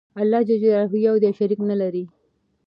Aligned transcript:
الله 0.21 0.41
ج 0.47 0.49
يو 1.05 1.15
دى 1.23 1.29
شريک 1.39 1.59
نلري 1.69 2.03